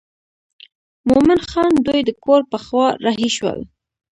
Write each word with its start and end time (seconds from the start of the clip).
مومن 1.09 1.39
خان 1.49 1.73
دوی 1.85 2.01
د 2.05 2.09
کور 2.23 2.41
پر 2.49 2.59
خوا 2.65 2.87
رهي 3.05 3.29
شول. 3.37 3.59